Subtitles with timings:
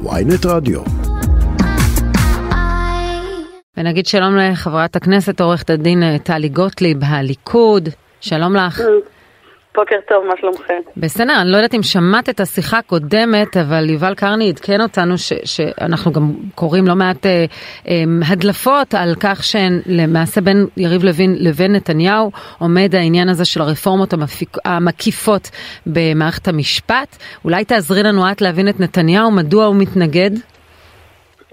[0.00, 0.80] ויינט רדיו.
[3.76, 7.88] ונגיד שלום לחברת הכנסת עורכת הדין אה, טלי גוטליב, הליכוד,
[8.20, 8.82] שלום לך.
[9.74, 10.80] בוקר טוב, מה שלומכם?
[10.96, 15.32] בסדר, אני לא יודעת אם שמעת את השיחה הקודמת, אבל יובל קרני עדכן אותנו ש,
[15.44, 16.22] שאנחנו גם
[16.54, 17.44] קוראים לא מעט אה,
[17.88, 17.94] אה,
[18.32, 24.56] הדלפות על כך שלמעשה בין יריב לוין לבין נתניהו עומד העניין הזה של הרפורמות המפיק,
[24.64, 25.50] המקיפות
[25.86, 27.16] במערכת המשפט.
[27.44, 30.30] אולי תעזרי לנו את להבין את נתניהו, מדוע הוא מתנגד?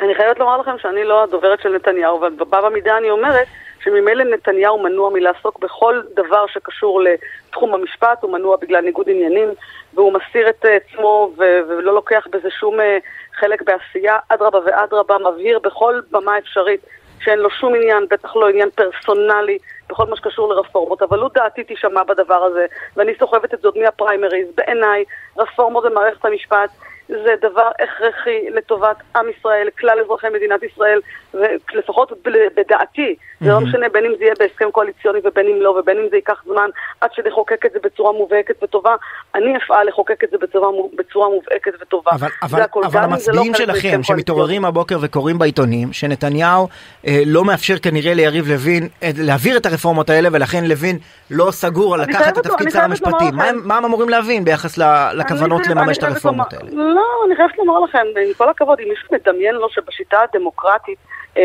[0.01, 3.47] אני חייבת לומר לכם שאני לא הדוברת של נתניהו, אבל בבא במידה אני אומרת
[3.83, 9.49] שממילא נתניהו מנוע מלעסוק בכל דבר שקשור לתחום המשפט, הוא מנוע בגלל ניגוד עניינים,
[9.93, 12.97] והוא מסיר את עצמו ולא לוקח בזה שום אה,
[13.33, 16.81] חלק בעשייה, אדרבה ואדרבה, מבהיר בכל במה אפשרית
[17.21, 19.57] שאין לו שום עניין, בטח לא עניין פרסונלי,
[19.89, 22.65] בכל מה שקשור לרפורמות, אבל לו דעתי תישמע בדבר הזה,
[22.97, 24.47] ואני סוחבת את זאת מהפריימריז.
[24.55, 25.03] בעיניי,
[25.37, 26.69] רפורמות במערכת המשפט
[27.09, 30.99] זה דבר הכרחי לטובת עם ישראל, כלל אזרחי מדינת ישראל,
[31.33, 32.11] ולפחות
[32.55, 36.07] בדעתי, זה לא משנה בין אם זה יהיה בהסכם קואליציוני ובין אם לא, ובין אם
[36.09, 36.69] זה ייקח זמן
[37.01, 38.95] עד שנחוקק את זה בצורה מובהקת וטובה,
[39.35, 42.11] אני אפעל לחוקק את זה בצורה, בצורה מובהקת וטובה.
[42.11, 46.67] אבל, אבל, אבל המצביעים לא שלכם, שמתעוררים הבוקר וקוראים בעיתונים, שנתניהו
[47.07, 50.97] אה, לא מאפשר כנראה ליריב לוין אה, להעביר את הרפורמות האלה, ולכן לוין
[51.31, 53.35] לא סגור על לקחת את תפקיד שר המשפטים.
[53.35, 54.77] מה, מה הם אמורים להבין ביחס
[55.13, 56.71] לכוונות לממש את הרפורמות האלה?
[56.99, 60.99] לא, אני חייבת לומר לכם, עם כל הכבוד, אם מישהו מדמיין לו שבשיטה הדמוקרטית
[61.37, 61.43] אה,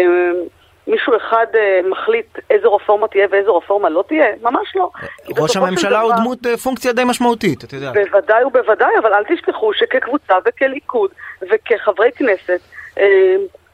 [0.87, 4.27] מישהו אחד אה, מחליט איזו רפורמה תהיה ואיזו רפורמה לא תהיה?
[4.43, 4.91] ממש לא.
[5.39, 7.95] ראש הממשלה הוא דמות אה, פונקציה די משמעותית, את יודעת.
[7.95, 11.11] בוודאי ובוודאי, אבל אל תשכחו שכקבוצה וכליכוד
[11.51, 12.61] וכחברי כנסת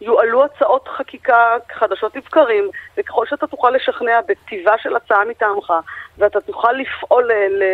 [0.00, 5.72] יועלו הצעות חקיקה חדשות לבקרים, וככל שאתה תוכל לשכנע בטיבה של הצעה מטעמך,
[6.18, 7.30] ואתה תוכל לפעול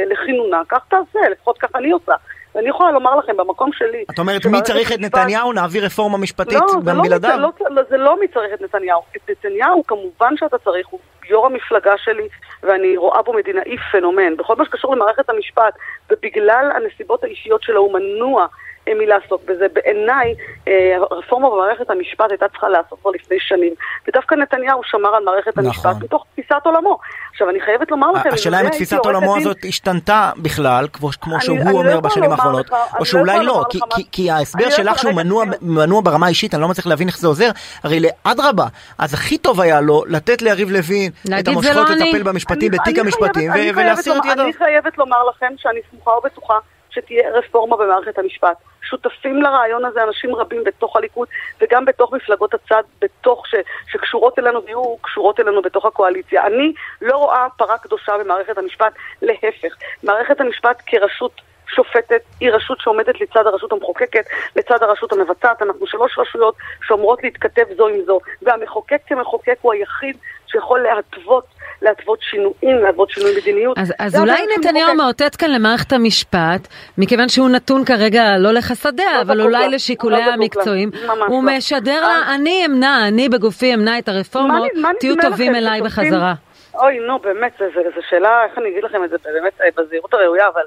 [0.06, 2.14] לכינונה, כך תעשה, לפחות כך אני עושה.
[2.56, 4.04] ואני יכולה לומר לכם, במקום שלי...
[4.10, 5.52] את אומרת, מי צריך את נתניהו?
[5.52, 7.38] נעביר רפורמה משפטית לא, גם בלעדיו?
[7.38, 9.00] לא, לא, זה לא מי צריך את נתניהו.
[9.16, 12.28] את נתניהו כמובן שאתה צריך, הוא יו"ר המפלגה שלי,
[12.62, 14.36] ואני רואה בו מדינאי פנומן.
[14.36, 15.74] בכל מה שקשור למערכת המשפט,
[16.10, 18.46] ובגלל הנסיבות האישיות שלו הוא מנוע
[18.94, 19.66] מלעסוק בזה.
[19.72, 20.34] בעיניי,
[20.68, 23.74] אה, הרפורמה במערכת המשפט הייתה צריכה לעשות כבר לפני שנים.
[24.08, 25.66] ודווקא נתניהו שמר על מערכת נכון.
[25.66, 26.98] המשפט מתוך תפיסת עולמו.
[27.32, 28.28] עכשיו, אני חייבת לומר לכם...
[28.32, 32.70] השאלה אם תפיסת עולמו הזאת השתנתה בכלל, כמו, כמו שהוא אני אומר לא בשנים האחרונות,
[32.98, 36.54] או שאולי לא, לא כי, כי, כי ההסבר לא שלך שהוא מנוע, מנוע ברמה האישית,
[36.54, 37.50] אני לא מצליח להבין איך זה עוזר,
[37.84, 38.66] הרי לאדרבה,
[38.98, 41.10] אז הכי טוב היה לו לתת ליריב לוין
[41.40, 44.42] את המושכות לטפל במשפטים, בתיק המשפטים, ולהסיר את ידו.
[44.42, 46.58] אני חייבת לומר לכם שאני סמוכה ובטוחה
[46.90, 48.56] שתהיה רפורמה במערכת המשפט.
[48.82, 51.28] שותפים לרעיון הזה אנשים רבים בתוך הליכוד
[51.60, 53.54] וגם בתוך מפלגות הצד, בתוך ש,
[53.92, 56.46] שקשורות אלינו ויהיו קשורות אלינו בתוך הקואליציה.
[56.46, 56.72] אני
[57.02, 59.76] לא רואה פרה קדושה במערכת המשפט, להפך.
[60.02, 61.40] מערכת המשפט כרשות
[61.76, 64.24] שופטת היא רשות שעומדת לצד הרשות המחוקקת,
[64.56, 65.62] לצד הרשות המבצעת.
[65.62, 66.54] אנחנו שלוש רשויות
[66.86, 70.16] שאומרות להתכתב זו עם זו, והמחוקק כמחוקק הוא היחיד
[70.46, 71.44] שיכול להתוות
[71.82, 73.78] להתוות שינויים, להתוות שינוי מדיניות.
[73.78, 79.20] אז, אז אולי נתניהו מאותת כאן למערכת המשפט, מכיוון שהוא נתון כרגע לא לחסדיה, לא
[79.22, 80.90] אבל אולי לשיקוליה לא המקצועיים,
[81.26, 81.56] הוא לא.
[81.56, 84.68] משדר לה, אני אמנע, אני בגופי אמנע את הרפורמות,
[85.00, 86.34] תהיו טובים אליי בחזרה.
[86.74, 90.48] אוי, נו, באמת, זו שאלה, איך אני אגיד לכם את זה באמת אה, בזהירות הראויה,
[90.48, 90.62] אבל...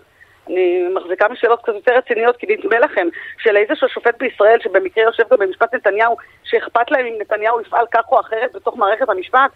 [0.50, 5.38] אני מחזיקה משאלות קצת יותר רציניות, כי נדמה לכם שלאיזשהו שופט בישראל, שבמקרה יושב גם
[5.40, 9.52] במשפט נתניהו, שאכפת להם אם נתניהו יפעל כך או אחרת בתוך מערכת המשפט,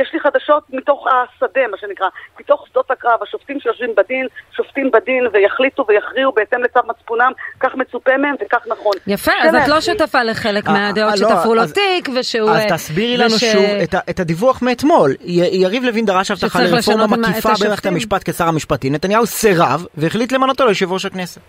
[0.00, 2.06] יש לי חדשות מתוך השדה, מה שנקרא,
[2.40, 4.26] מתוך שדות הקרב, השופטים שיושבים בדין,
[4.56, 8.92] שופטים בדין ויחליטו ויכריעו בהתאם לצו מצפונם, כך מצופה מהם וכך נכון.
[9.06, 12.50] יפה, אז את לא שותפה לחלק אה, מהדעות אה, שתפרו לו תיק ושהוא...
[12.50, 13.64] אז אה, תסבירי לנו שוב
[14.10, 15.14] את הדיווח מאתמול.
[15.52, 20.66] יריב לוין דרש הבטחה לרפורמה מקיפה במערכת המשפט כשר המשפטים, נתניהו סירב והחליט למנות אותו
[20.66, 21.40] ליושב ראש הכנסת.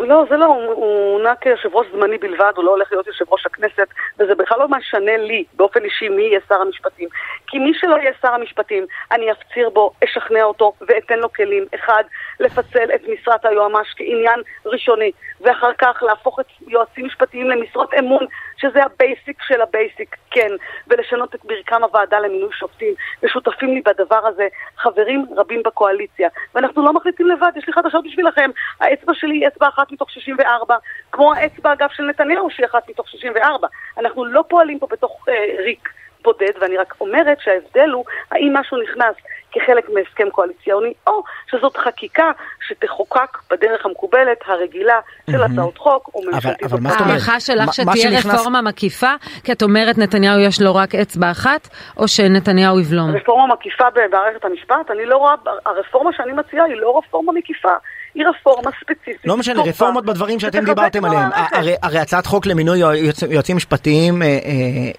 [0.00, 3.46] לא, זה לא, הוא מונה כיושב ראש זמני בלבד, הוא לא הולך להיות יושב ראש
[3.46, 3.88] הכנסת,
[4.18, 7.08] וזה בכלל לא משנה לי, באופן אישי, מי יהיה שר המשפטים.
[7.46, 11.64] כי מי שלא יהיה שר המשפטים, אני אפציר בו, אשכנע אותו ואתן לו כלים.
[11.74, 12.04] אחד,
[12.40, 15.10] לפצל את משרת היועמ"ש כעניין ראשוני,
[15.40, 18.26] ואחר כך להפוך את יועצים משפטיים למשרות אמון,
[18.62, 20.48] שזה ה basic של ה basic, כן,
[20.88, 22.94] ולשנות את מרקם הוועדה למינוי שופטים.
[23.22, 26.28] ושותפים לי בדבר הזה חברים רבים בקואליציה.
[26.54, 28.50] ואנחנו לא מחליטים לבד, יש לי חדשות בשבילכם.
[28.80, 30.76] האצבע שלי היא אצבע אחת מתוך 64,
[31.12, 33.68] כמו האצבע אגב של נתניהו שהיא אחת מתוך 64.
[33.98, 35.88] אנחנו לא פועלים פה בתוך אה, ריק.
[36.24, 39.14] בודד, ואני רק אומרת שההבדל הוא האם משהו נכנס
[39.52, 42.30] כחלק מהסכם קואליציוני, או שזאת חקיקה
[42.68, 45.00] שתחוקק בדרך המקובלת, הרגילה,
[45.30, 46.62] של הצעות חוק או ממשלתית.
[46.62, 47.10] אבל מה זאת אומרת?
[47.10, 49.12] ההערכה שלך שתהיה רפורמה מקיפה?
[49.44, 53.16] כי את אומרת נתניהו יש לו רק אצבע אחת, או שנתניהו יבלום?
[53.16, 54.90] רפורמה מקיפה במערכת המשפט?
[54.90, 55.34] אני לא רואה,
[55.66, 57.72] הרפורמה שאני מציעה היא לא רפורמה מקיפה.
[58.14, 59.16] היא רפורמה ספציפית.
[59.24, 61.30] לא משנה, רפורמות בדברים שאתם דיברתם עליהם.
[61.34, 64.32] הרי, הרי הצעת חוק למינוי יועצ, יועצים משפטיים אה, אה,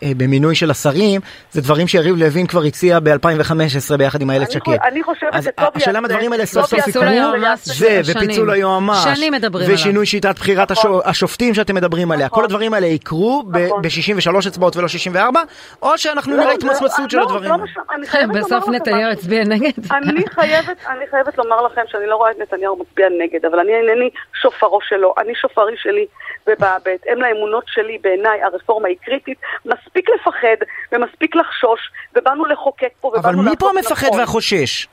[0.03, 1.21] אה, במינוי של השרים,
[1.51, 4.71] זה דברים שיריב לוין כבר הציע ב-2015 ביחד עם איילת שקד.
[4.83, 5.69] אני חושבת שטוב יעשה.
[5.75, 7.03] השאלה אם הדברים האלה סוף סוף יקרו,
[7.63, 9.07] זה ופיצול היועמ"ש,
[9.67, 11.01] ושינוי שיטת בחירת נכון.
[11.05, 12.43] השופטים שאתם מדברים עליה, כל נכון.
[12.43, 13.81] הדברים האלה יקרו נכון.
[13.81, 15.41] ב-63 אצבעות ולא 64,
[15.81, 17.51] או שאנחנו נראה לא, התמצמצות של לא, הדברים.
[17.51, 17.57] לא
[18.39, 19.71] בסוף נתניהו הצביע נגד.
[19.91, 20.23] אני
[21.09, 24.09] חייבת לומר לכם שאני לא רואה את נתניהו מצביע נגד, אבל אני אינני
[24.41, 26.05] שופרו שלו, אני שופרי שלי,
[26.47, 29.37] ובהתאם לאמונות שלי, בעיניי הרפורמה היא קריטית.
[29.65, 31.79] מספיק לפחד ומספיק לחשוש,
[32.15, 34.19] ובאנו לחוקק פה, אבל מי פה המפחד נכון.
[34.19, 34.87] והחושש?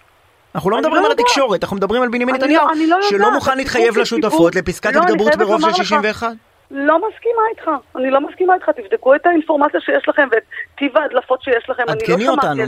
[0.55, 2.67] אנחנו לא מדברים על התקשורת, אנחנו מדברים על בנימין נתניהו,
[3.11, 6.29] שלא מוכן להתחייב לשותפות לפסקת התגברות ברוב של 61.
[6.71, 10.43] לא מסכימה איתך, אני לא מסכימה איתך, תבדקו את האינפורמציה שיש לכם ואת
[10.75, 12.13] טיב ההדלפות שיש לכם, אני לא שמעתי את זה.
[12.13, 12.67] עדכני אותנו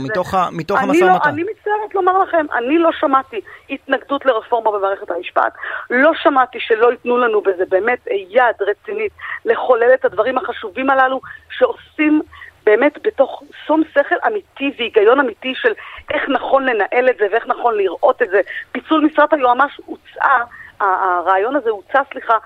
[0.51, 1.29] מתוך המשא ומתן.
[1.29, 5.53] אני מצטערת לומר לכם, אני לא שמעתי התנגדות לרפורמה במערכת המשפט,
[5.89, 9.11] לא שמעתי שלא ייתנו לנו בזה באמת יד רצינית
[9.45, 12.21] לחולל את הדברים החשובים הללו שעושים
[12.65, 15.73] באמת בתוך שום שכל אמיתי והיגיון אמיתי של
[16.13, 18.41] איך נכון לנהל את זה ואיך נכון לראות את זה.
[18.71, 20.43] פיצול משרת היועמ"ש הוצאה,
[20.79, 22.37] הרעיון הזה הוצא, סליחה,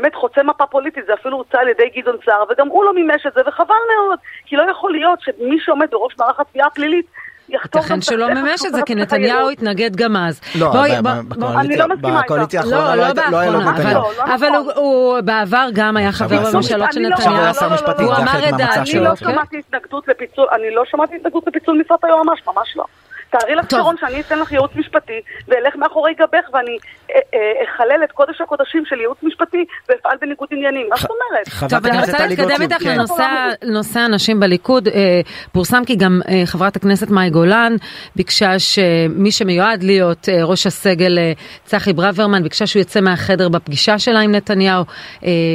[0.00, 3.26] באמת חוצה מפה פוליטית, זה אפילו הוצע על ידי גדעון סער, וגם הוא לא מימש
[3.26, 7.06] את זה, וחבל מאוד, כי לא יכול להיות שמי שעומד בראש מערך התביעה הפלילית
[7.48, 10.40] ייתכן שלא מימש את זה, כי נתניהו התנגד גם אז.
[10.58, 10.72] לא,
[12.00, 14.02] בקואליציה האחרונה לא, לא היה לו נתניהו.
[14.34, 17.34] אבל הוא בעבר גם היה חבר בממשלות של נתניהו.
[17.98, 18.98] הוא אמר את דעתי.
[20.52, 22.84] אני לא שמעתי התנגדות לפיצול משרת היועמ"ש, ממש לא.
[23.30, 26.78] תארי לך שרון שאני אתן לך ייעוץ משפטי ואלך מאחורי גבך ואני
[27.10, 30.86] אה, אה, אחלל את קודש הקודשים של ייעוץ משפטי ואפעל בניגוד עניינים.
[30.90, 31.70] מה זאת אומרת?
[31.70, 32.82] טוב, אני רוצה להתקדם איתך
[33.62, 34.88] לנושא הנשים בליכוד.
[34.88, 35.20] אה,
[35.52, 37.76] פורסם כי גם חברת הכנסת מאי גולן
[38.16, 41.18] ביקשה שמי שמיועד להיות ראש הסגל
[41.64, 44.84] צחי ברוורמן ביקשה שהוא יצא מהחדר בפגישה שלה עם נתניהו.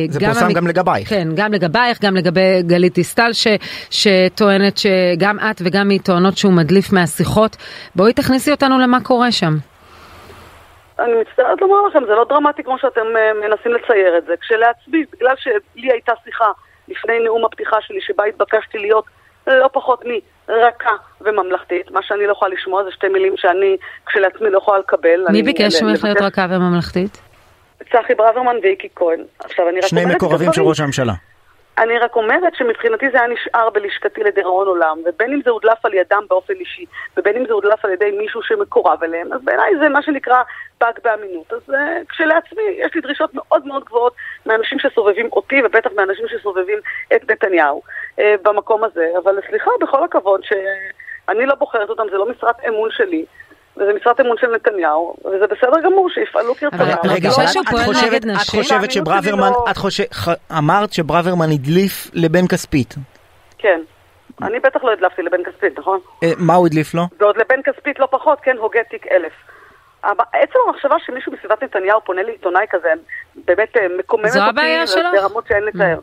[0.10, 1.10] זה פורסם גם לגבייך.
[1.10, 3.32] כן, גם לגבייך, גם לגבי גלית דיסטל
[3.90, 7.58] שטוענת שגם את וגם היא טוענות שהוא מדליף מהשיחות.
[7.96, 9.54] בואי תכניסי אותנו למה קורה שם.
[11.00, 14.34] אני מצטערת לומר לכם, זה לא דרמטי כמו שאתם uh, מנסים לצייר את זה.
[14.42, 16.52] כשלעצמי, בגלל שלי הייתה שיחה
[16.88, 19.06] לפני נאום הפתיחה שלי, שבה התבקשתי להיות
[19.48, 20.04] לא פחות
[20.50, 25.26] מרכה וממלכתית, מה שאני לא יכולה לשמוע זה שתי מילים שאני כשלעצמי לא יכולה לקבל.
[25.32, 27.22] מי ביקש ממך להיות רכה וממלכתית?
[27.92, 29.20] צחי ברוורמן ואיקי כהן.
[29.40, 31.14] עכשיו, אני רק שני מקורבים של ראש הממשלה.
[31.78, 35.94] אני רק אומרת שמבחינתי זה היה נשאר בלשכתי לדיראון עולם, ובין אם זה הודלף על
[35.94, 36.86] ידם באופן אישי,
[37.18, 40.44] ובין אם זה הודלף על ידי מישהו שמקורב אליהם, אז בעיניי זה מה שנקרא
[40.82, 41.54] באג באמינות.
[41.54, 41.74] אז uh,
[42.10, 44.14] כשלעצמי, יש לי דרישות מאוד מאוד גבוהות
[44.46, 46.80] מאנשים שסובבים אותי, ובטח מאנשים שסובבים
[47.16, 47.82] את נתניהו
[48.18, 49.08] uh, במקום הזה.
[49.24, 53.26] אבל סליחה, בכל הכבוד, שאני לא בוחרת אותם, זה לא משרת אמון שלי.
[53.78, 56.84] וזה משרת אמון של נתניהו, וזה בסדר גמור שיפעלו כרצונם.
[57.06, 57.30] רגע,
[58.42, 60.10] את חושבת שברוורמן, את חושבת,
[60.58, 62.96] אמרת שברוורמן הדליף לבן כספית.
[63.58, 63.82] כן.
[64.42, 66.00] אני בטח לא הדלפתי לבן כספית, נכון?
[66.24, 67.04] אה, מה הוא הדליף לו?
[67.20, 69.34] ועוד לבן כספית לא פחות, כן, הוגה תיק אלף.
[70.34, 72.94] עצם המחשבה שמישהו בסביבת נתניהו פונה לעיתונאי כזה,
[73.36, 76.00] באמת אה, מקוממת אותי ברמות שאין לתאר.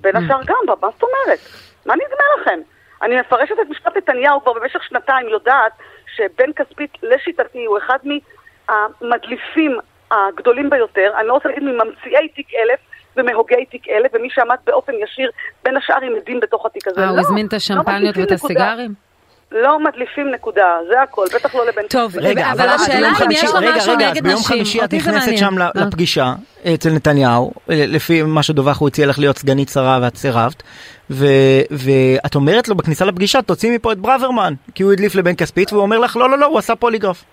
[0.00, 1.38] בין השאר גם, מה זאת אומרת?
[1.86, 2.60] מה נדמה לכם?
[3.02, 5.72] אני מפרשת את משפט נתניהו כבר במשך שנתיים, יודעת
[6.16, 9.78] שבן כספית, לשיטתי, הוא אחד מהמדליפים
[10.10, 12.80] הגדולים ביותר, אני לא רוצה להגיד מממציאי תיק אלף
[13.16, 15.30] ומהוגי תיק אלף, ומי שעמד באופן ישיר
[15.64, 17.00] בין השאר עם עדים בתוך התיק הזה.
[17.00, 19.05] אה, הוא לא, הזמין את לא השמפניות ואת הסיגרים?
[19.52, 23.60] לא מדליפים נקודה, זה הכל, בטח לא לבן טוב, רגע, אבל השאלה אם יש לו
[23.60, 25.70] משהו נגד נשים, ביום חמישי את נכנסת שם אה.
[25.74, 26.34] לפגישה
[26.74, 30.62] אצל נתניהו, אה, לפי מה שדווח הוא הציע לך להיות סגנית שרה ואת סירבת,
[31.10, 35.82] ואת אומרת לו בכניסה לפגישה, תוציא מפה את ברוורמן, כי הוא הדליף לבן כספית, והוא
[35.82, 37.24] אומר לך, לא, לא, לא, הוא עשה פוליגרף.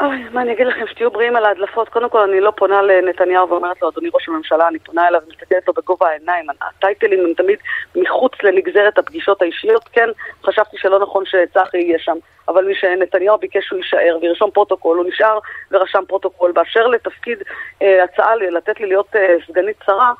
[0.00, 1.88] אוי, מה אני אגיד לכם, שתהיו בריאים על ההדלפות.
[1.88, 5.68] קודם כל, אני לא פונה לנתניהו ואומרת לו, אדוני ראש הממשלה, אני פונה אליו ומסתכלת
[5.68, 6.46] לו בגובה העיניים.
[6.60, 7.58] הטייטלים הם תמיד
[7.96, 9.88] מחוץ לנגזרת הפגישות האישיות.
[9.92, 10.08] כן,
[10.44, 12.16] חשבתי שלא נכון שצחי יהיה שם,
[12.48, 15.38] אבל מי שנתניהו ביקש שהוא יישאר וירשום פרוטוקול, הוא נשאר
[15.70, 16.52] ורשם פרוטוקול.
[16.52, 17.38] באשר לתפקיד,
[17.82, 20.12] אה, הצעה לתת לי להיות אה, סגנית שרה,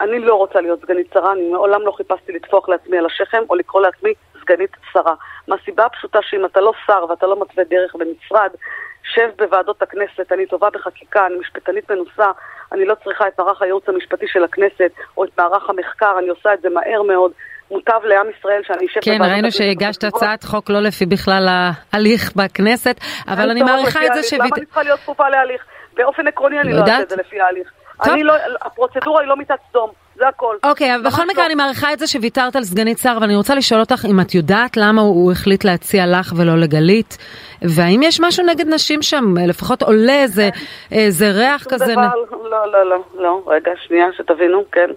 [0.00, 3.54] אני לא רוצה להיות סגנית שרה, אני מעולם לא חיפשתי לטפוח לעצמי על השכם או
[3.54, 4.12] לקרוא לעצמי
[4.46, 5.14] סגנית שרה.
[5.48, 8.50] מהסיבה הפשוטה שאם אתה לא שר ואתה לא מתווה דרך במשרד,
[9.14, 12.30] שב בוועדות הכנסת, אני טובה בחקיקה, אני משפטנית מנוסה,
[12.72, 16.54] אני לא צריכה את מערך הייעוץ המשפטי של הכנסת או את מערך המחקר, אני עושה
[16.54, 17.32] את זה מהר מאוד.
[17.70, 22.96] מוטב לעם ישראל שאני אשב כן, ראינו שהגשת הצעת חוק לא לפי בכלל ההליך בכנסת,
[23.28, 24.40] אבל אני מעריכה את זה שווית...
[24.40, 25.64] למה אני צריכה להיות כפופה להליך?
[25.94, 27.72] באופן עקרוני אני לא אעשה את זה לפי ההליך.
[28.06, 29.90] לא, הפרוצדורה היא לא מיטת סדום.
[30.16, 30.56] זה הכל.
[30.64, 31.46] אוקיי, אבל בכל מקרה לא.
[31.46, 34.76] אני מעריכה את זה שוויתרת על סגנית שר, ואני רוצה לשאול אותך אם את יודעת
[34.76, 37.18] למה הוא החליט להציע לך ולא לגלית,
[37.62, 39.24] והאם יש משהו נגד נשים שם?
[39.48, 40.48] לפחות עולה איזה,
[40.92, 41.92] איזה ריח כזה?
[41.92, 42.08] דבר,
[42.50, 44.90] לא, לא, לא, לא, רגע, שנייה, שתבינו, כן.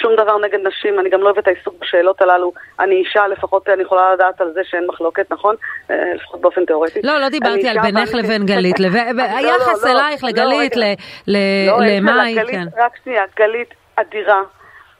[0.00, 2.52] שום דבר נגד נשים, אני גם לא אוהבת את העיסוק בשאלות הללו.
[2.80, 5.54] אני אישה, לפחות אני יכולה לדעת על זה שאין מחלוקת, נכון?
[5.90, 7.00] לפחות באופן תיאורטי.
[7.02, 8.76] לא, לא דיברתי על בינך לבין גלית,
[9.16, 10.74] היחס אלייך לגלית,
[11.26, 12.64] למאי, כן.
[12.78, 14.42] רק שנייה, גלית אדירה.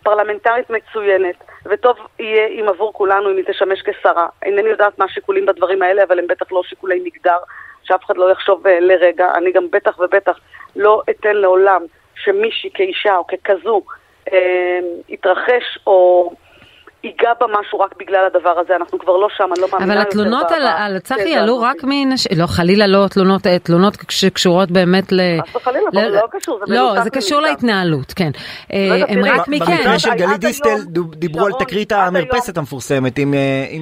[0.02, 1.34] פרלמנטרית מצוינת,
[1.66, 4.26] וטוב יהיה אם עבור כולנו אם היא תשמש כשרה.
[4.42, 7.38] אינני יודעת מה השיקולים בדברים האלה, אבל הם בטח לא שיקולי מגדר,
[7.82, 9.30] שאף אחד לא יחשוב לרגע.
[9.34, 10.38] אני גם בטח ובטח
[10.76, 11.82] לא אתן לעולם
[12.14, 13.82] שמישהי כאישה או ככזו
[14.32, 16.32] אה, יתרחש או...
[17.04, 20.02] ייגע בה משהו רק בגלל הדבר הזה, אנחנו כבר לא שם, אני לא מאמינה אבל
[20.02, 25.20] התלונות על, על צחי עלו רק מנשים, לא חלילה לא תלונות, תלונות שקשורות באמת ל...
[25.40, 28.30] חס וחלילה, לא קשור, זה לא, זה קשור להתנהלות, כן.
[29.08, 29.64] הם רק מכן.
[29.64, 30.78] במקרה של גלית דיסטל
[31.14, 33.34] דיברו על תקרית המרפסת המפורסמת עם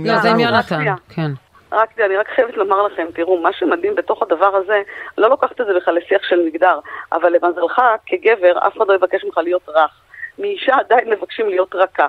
[0.07, 1.31] לא, זה עם יונתן, כן.
[1.73, 4.83] רק, אני רק חייבת לומר לכם, תראו, מה שמדהים בתוך הדבר הזה,
[5.19, 6.79] לא לוקחת את זה בכלל לשיח של מגדר,
[7.13, 9.91] אבל למזלך, כגבר, אף אחד לא יבקש ממך להיות רך.
[10.39, 12.07] מאישה עדיין מבקשים להיות רכה.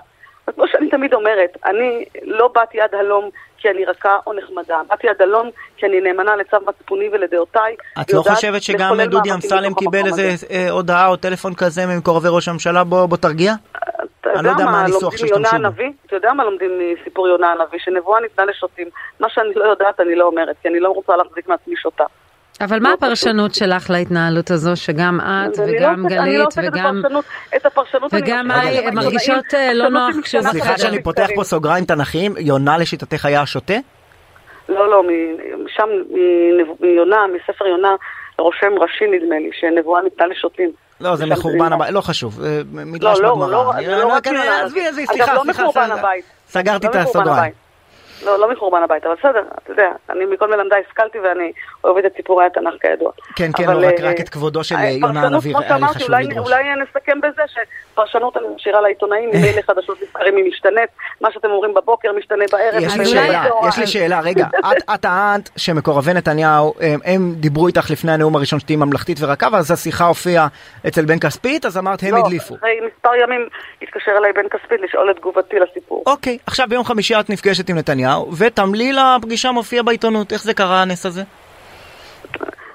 [0.56, 5.10] כמו שאני תמיד אומרת, אני לא באתי עד הלום כי אני רכה או נחמדה, באתי
[5.10, 7.76] עד הלום כי אני נאמנה לצו מצפוני ולדעותיי.
[8.02, 12.48] את לא חושבת שגם דודי אמסלם קיבל איזה אה, הודעה או טלפון כזה ממקורבי ראש
[12.48, 13.54] הממשלה בוא תרגיע?
[14.22, 15.92] אתה יודע לא מה לומדים מיונה הנביא?
[16.06, 17.80] אתה יודע מה לומדים מסיפור יונה הנביא?
[17.80, 18.88] שנבואה ניתנה לשוטים.
[19.20, 22.04] מה שאני לא יודעת אני לא אומרת, כי אני לא רוצה להחזיק מעצמי שוטה.
[22.62, 27.02] אבל מה לא הפרשנות שלך להתנהלות הזו, שגם את וגם לא גלית וגם...
[27.56, 30.50] את הפרשנות וגם מאי מרגישות אה, לא נוח כשזה...
[30.50, 33.74] סליחה שאני פותח פה סוגריים תנכיים, יונה לשיטתך היה שוטה?
[34.70, 35.04] לא, לא,
[35.68, 35.90] שם,
[36.80, 37.96] מיונה, מספר יונה,
[38.38, 40.72] רושם ראשי נדמה לי, שנבואה ניתנה לשוטים.
[41.02, 43.48] לא, זה מחורבן הבית, לא חשוב, אה, מדרש בגמרא.
[43.48, 45.64] לא, לא, לא, לא רק עזבי, עזבי, סליחה, סליחה,
[46.48, 47.69] סגרתי את הסוגריים.
[48.26, 51.52] לא, לא מחורבן הבית, אבל בסדר, אתה יודע, אני מכל מלמדיי השכלתי ואני
[51.84, 53.12] אוהבת את סיפורי התנ"ך כידוע.
[53.36, 56.48] כן, כן, אבל, רק, רק את כבודו של יונה הנביא היה לי חשוב לדרוש.
[56.48, 60.90] אולי נסכם בזה שפרשנות אני משאירה לעיתונאים, ממילא חדשות לבקרים היא משתנית,
[61.22, 62.84] מה שאתם אומרים בבוקר משתנה בערב.
[62.84, 64.48] יש לי שאלה, יש לי שאלה, רגע,
[64.94, 66.74] את טענת שמקורבי נתניהו,
[67.06, 70.48] הם דיברו איתך לפני הנאום הראשון שתהיי ממלכתית ורכה, ואז השיחה הופיעה
[70.88, 72.54] אצל בן כספית, אז אמרת הם הדליפו.
[72.54, 73.48] לא, אחרי מספר ימים
[73.82, 76.04] התקשר אליי בן כספית לשאול את תגובתי לסיפור.
[76.06, 80.82] אוקיי, עכשיו ביום חמישי את נפגשת עם נתניהו, ותמליל הפגישה מופיע בעיתונות, איך זה קרה
[80.82, 81.24] הנס הזה?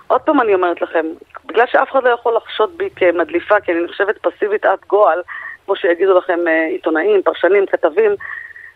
[0.06, 1.06] עוד פעם אני אומרת לכם,
[1.46, 5.22] בגלל שאף אחד לא יכול לחשוד בי כמדליפה, כי אני נחשבת פסיבית עד גועל,
[5.66, 8.10] כמו שיגידו לכם אה, עיתונאים, פרשנים, כתבים,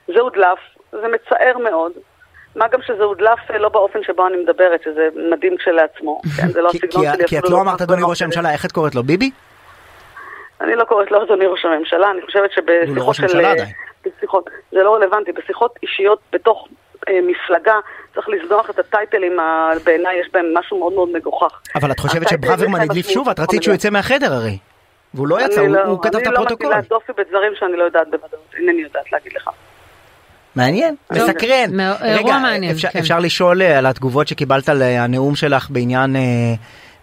[0.08, 0.58] זה הודלף,
[0.92, 1.92] זה מצער מאוד.
[2.56, 6.20] מה גם שזה הודלף אה, לא באופן שבו אני מדברת, שזה מדהים כשלעצמו.
[6.36, 7.26] כן, זה לא הסגנון שלי.
[7.26, 9.02] כי את לא אמרת אדוני ראש הממשלה, איך את קוראת לו?
[9.02, 9.30] ביבי?
[10.60, 13.40] אני לא קוראת לו אדוני ראש הממשלה, אני חושבת שבשיחות של...
[14.16, 16.68] בשיחות, זה לא רלוונטי, בשיחות אישיות בתוך
[17.08, 17.74] אה, מפלגה,
[18.14, 19.36] צריך לזנוח את הטייטלים,
[19.84, 21.60] בעיניי יש בהם משהו מאוד מאוד מגוחך.
[21.74, 23.28] אבל את חושבת שברוורמן הדליף שוב?
[23.28, 24.58] את רצית שהוא יצא מהחדר הרי.
[25.14, 26.66] והוא לא יצא, לא, הוא כתב את הפרוטוקול.
[26.66, 29.50] אני לא מטילה דופי בדברים שאני לא יודעת בוודאות, אינני יודעת להגיד לך.
[30.56, 31.80] מעניין, מסקרן.
[32.00, 32.36] רגע,
[32.92, 32.98] כן.
[32.98, 36.16] אפשר לשאול אה, על התגובות שקיבלת על אה, הנאום שלך בעניין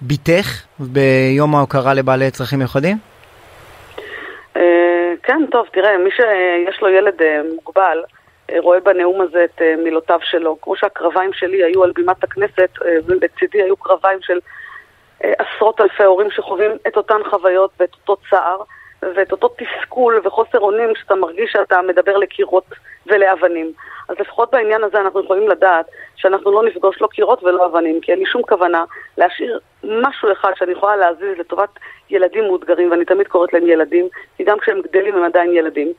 [0.02, 2.98] בתך ביום ההוקרה לבעלי צרכים מיוחדים?
[5.24, 7.22] כן, טוב, תראה, מי שיש לו ילד
[7.56, 8.04] מוגבל,
[8.52, 10.58] אה, רואה בנאום הזה את אה, מילותיו שלו.
[10.62, 14.40] כמו שהקרביים שלי היו על בימת הכנסת, אה, ולצידי היו קרביים של
[15.20, 18.62] עשרות אלפי הורים שחווים את אותן חוויות ואת אותו צער
[19.02, 22.66] ואת אותו תסכול וחוסר אונים שאתה מרגיש שאתה מדבר לקירות
[23.08, 23.72] ולאבנים.
[24.10, 25.86] אז לפחות בעניין הזה אנחנו יכולים לדעת
[26.16, 28.84] שאנחנו לא נפגוש לא קירות ולא אבנים, כי אין לי שום כוונה
[29.18, 31.70] להשאיר משהו אחד שאני יכולה להזיז לטובת
[32.10, 34.08] ילדים מאותגרים, ואני תמיד קוראת להם ילדים,
[34.38, 35.94] כי גם כשהם גדלים הם עדיין ילדים.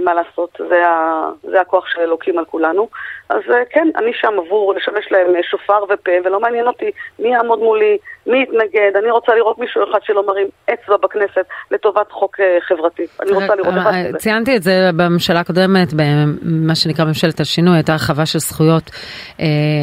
[0.00, 2.88] מה לעשות, זה, ה, זה הכוח של אלוקים על כולנו.
[3.28, 7.28] אז אה, כן, אני שם עבור לשמש להם אה, שופר ופה, ולא מעניין אותי מי
[7.28, 8.96] יעמוד מולי, מי יתנגד.
[8.96, 13.06] אני רוצה לראות מישהו אחד שלא מרים אצבע בכנסת לטובת חוק אה, חברתי.
[13.22, 14.18] אני רוצה לראות אחד כזה.
[14.18, 18.90] ציינתי את זה בממשלה הקודמת, במה שנקרא ממשלת השינוי, הייתה הרחבה של זכויות,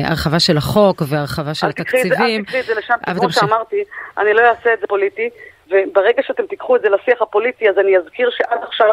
[0.06, 2.40] הרחבה של החוק והרחבה של התקציבים.
[2.40, 3.84] אל תקחי את זה לשם, כמו שאמרתי,
[4.18, 5.30] אני לא אעשה את זה פוליטי.
[5.72, 8.90] וברגע שאתם תיקחו את זה לשיח הפוליטי, אז אני אזכיר שעד עכשיו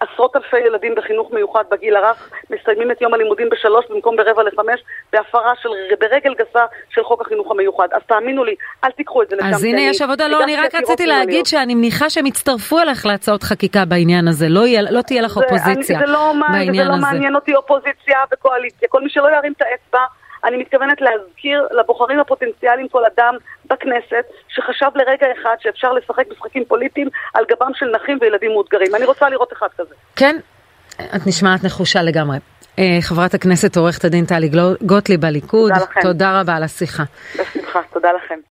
[0.00, 4.80] עשרות אלפי ילדים בחינוך מיוחד בגיל הרך מסיימים את יום הלימודים בשלוש במקום ברבע לחמש
[5.12, 5.68] בהפרה של,
[6.00, 7.88] ברגל גסה של חוק החינוך המיוחד.
[7.92, 9.46] אז תאמינו לי, אל תיקחו את זה לשם.
[9.46, 13.42] אז הנה יש עבודה, לא, אני רק רציתי להגיד שאני מניחה שהם יצטרפו אליך להצעות
[13.42, 17.00] חקיקה בעניין הזה, לא, יהיה, לא תהיה לך אופוזיציה לא, בעניין הזה.
[17.00, 20.04] זה לא מעניין אותי אופוזיציה וקואליציה, כל מי שלא ירים את האצבע
[20.44, 23.34] אני מתכוונת להזכיר לבוחרים הפוטנציאליים כל אדם
[23.70, 28.94] בכנסת שחשב לרגע אחד שאפשר לשחק משחקים פוליטיים על גבם של נכים וילדים מאותגרים.
[28.94, 29.94] אני רוצה לראות אחד כזה.
[30.16, 30.36] כן,
[30.96, 32.38] את נשמעת נחושה לגמרי.
[33.00, 34.50] חברת הכנסת עורכת הדין טלי
[34.82, 37.02] גוטליב בליכוד, תודה, תודה רבה על השיחה.
[37.34, 38.48] בשמחה, תודה לכם.